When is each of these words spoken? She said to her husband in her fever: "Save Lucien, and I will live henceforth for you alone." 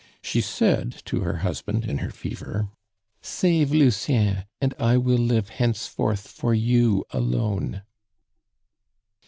She 0.23 0.41
said 0.41 0.95
to 1.05 1.19
her 1.21 1.37
husband 1.45 1.85
in 1.85 1.99
her 1.99 2.09
fever: 2.09 2.69
"Save 3.21 3.69
Lucien, 3.71 4.45
and 4.59 4.73
I 4.79 4.97
will 4.97 5.19
live 5.19 5.49
henceforth 5.49 6.27
for 6.27 6.55
you 6.55 7.05
alone." 7.11 7.83